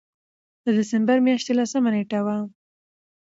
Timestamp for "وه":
2.25-2.37